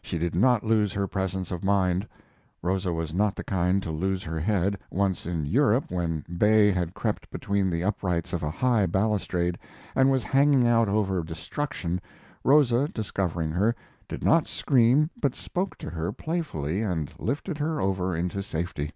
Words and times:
She 0.00 0.16
did 0.16 0.34
not 0.34 0.64
lose 0.64 0.94
her 0.94 1.06
presence 1.06 1.50
of 1.50 1.62
mind, 1.62 2.08
[Rosa 2.62 2.90
was 2.90 3.12
not 3.12 3.36
the 3.36 3.44
kind 3.44 3.82
to 3.82 3.90
lose 3.90 4.22
her 4.24 4.40
head. 4.40 4.78
Once, 4.90 5.26
in 5.26 5.44
Europe, 5.44 5.90
when 5.90 6.24
Bay 6.38 6.70
had 6.72 6.94
crept 6.94 7.30
between 7.30 7.68
the 7.68 7.84
uprights 7.84 8.32
of 8.32 8.42
a 8.42 8.48
high 8.50 8.86
balustrade, 8.86 9.58
and 9.94 10.10
was 10.10 10.24
hanging 10.24 10.66
out 10.66 10.88
over 10.88 11.22
destruction, 11.22 12.00
Rosa, 12.44 12.88
discovering 12.88 13.50
her, 13.50 13.76
did 14.08 14.24
not 14.24 14.46
scream 14.46 15.10
but 15.20 15.34
spoke 15.36 15.76
to 15.76 15.90
her 15.90 16.12
playfully 16.12 16.80
and 16.80 17.12
lifted 17.18 17.58
her 17.58 17.78
over 17.78 18.16
into 18.16 18.42
safety. 18.42 18.90